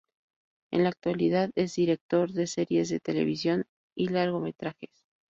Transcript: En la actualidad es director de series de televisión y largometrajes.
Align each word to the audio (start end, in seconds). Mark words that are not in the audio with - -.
En 0.71 0.81
la 0.81 0.89
actualidad 0.89 1.51
es 1.53 1.75
director 1.75 2.31
de 2.31 2.47
series 2.47 2.89
de 2.89 2.99
televisión 2.99 3.65
y 3.95 4.07
largometrajes. 4.09 4.89